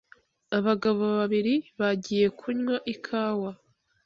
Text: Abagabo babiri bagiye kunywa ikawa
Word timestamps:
Abagabo 0.57 1.03
babiri 1.17 1.55
bagiye 1.79 2.27
kunywa 2.39 2.75
ikawa 2.93 3.51